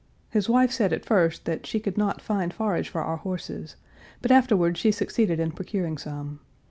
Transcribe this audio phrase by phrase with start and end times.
[0.31, 3.75] His wife said at first that she could not find forage for our horses,
[4.19, 6.39] but afterward she succeeded in procuring some.